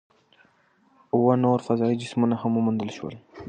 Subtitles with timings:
[1.13, 3.13] اووه نور فضايي جسمونه هم وموندل شول.